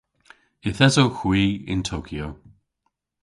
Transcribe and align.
Yth 0.67 0.83
esowgh 0.87 1.19
hwi 1.21 1.43
yn 1.71 1.81
Tokyo. 1.89 2.27